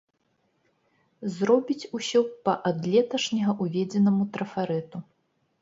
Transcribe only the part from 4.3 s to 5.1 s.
трафарэту.